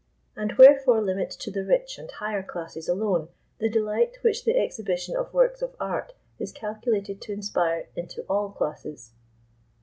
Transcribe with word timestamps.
And 0.35 0.53
wherefore 0.57 0.99
limit 0.99 1.29
to 1.29 1.51
the 1.51 1.63
rich 1.63 1.99
and 1.99 2.09
higher 2.09 2.41
classes 2.41 2.89
alone 2.89 3.29
the 3.59 3.69
delight 3.69 4.17
which 4.23 4.45
the 4.45 4.57
exhibition 4.59 5.15
of 5.15 5.31
works 5.31 5.61
of 5.61 5.75
art 5.79 6.13
is 6.39 6.51
calculated 6.51 7.21
to 7.21 7.33
inspire 7.33 7.87
into 7.95 8.23
all 8.27 8.49
classes? 8.49 9.11